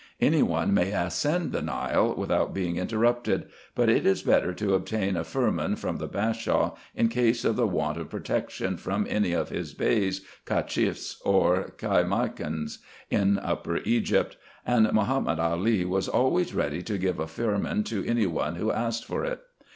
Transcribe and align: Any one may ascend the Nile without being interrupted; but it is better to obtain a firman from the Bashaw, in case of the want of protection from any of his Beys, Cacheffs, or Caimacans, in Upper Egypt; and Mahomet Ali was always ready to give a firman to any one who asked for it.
Any 0.19 0.41
one 0.41 0.73
may 0.73 0.93
ascend 0.93 1.51
the 1.51 1.61
Nile 1.61 2.15
without 2.17 2.55
being 2.55 2.77
interrupted; 2.77 3.45
but 3.75 3.87
it 3.87 4.03
is 4.03 4.23
better 4.23 4.51
to 4.51 4.73
obtain 4.73 5.15
a 5.15 5.23
firman 5.23 5.75
from 5.75 5.97
the 5.97 6.07
Bashaw, 6.07 6.75
in 6.95 7.07
case 7.07 7.45
of 7.45 7.55
the 7.55 7.67
want 7.67 7.99
of 7.99 8.09
protection 8.09 8.77
from 8.77 9.05
any 9.07 9.31
of 9.33 9.49
his 9.49 9.75
Beys, 9.75 10.21
Cacheffs, 10.43 11.21
or 11.23 11.73
Caimacans, 11.77 12.79
in 13.11 13.37
Upper 13.37 13.77
Egypt; 13.85 14.37
and 14.65 14.87
Mahomet 14.91 15.37
Ali 15.37 15.85
was 15.85 16.07
always 16.07 16.55
ready 16.55 16.81
to 16.81 16.97
give 16.97 17.19
a 17.19 17.27
firman 17.27 17.83
to 17.83 18.03
any 18.07 18.25
one 18.25 18.55
who 18.55 18.71
asked 18.71 19.05
for 19.05 19.23
it. 19.23 19.41